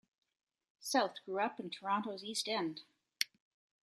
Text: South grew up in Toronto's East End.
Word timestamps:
South 0.79 1.23
grew 1.27 1.39
up 1.39 1.59
in 1.59 1.69
Toronto's 1.69 2.23
East 2.23 2.47
End. 2.47 2.81